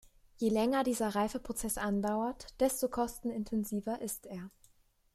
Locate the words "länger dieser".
0.49-1.09